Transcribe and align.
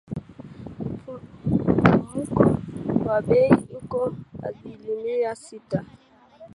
Mfumuko 1.45 2.57
wa 3.07 3.17
bei 3.27 3.49
uko 3.77 3.99
asilimia 4.47 5.33
sita. 5.43 5.79